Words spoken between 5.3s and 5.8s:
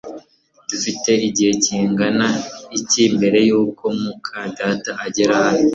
hano?